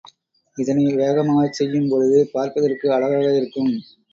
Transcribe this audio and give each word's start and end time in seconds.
இதனை 0.57 0.85
வேகமாகச் 0.95 1.53
செய்யும் 1.53 1.87
பொழுது, 1.89 2.27
பார்ப்பதற்கு 2.33 2.93
அழகாக 2.93 3.29
இருக்கும். 3.35 3.71